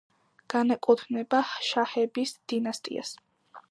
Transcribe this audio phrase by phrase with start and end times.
[0.53, 3.19] განეკუთვნება შაჰების დინასტიას.